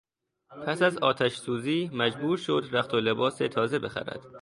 [0.67, 4.21] پس از آتشسوزی مجبور شد رخت و لباس تازه بخرد.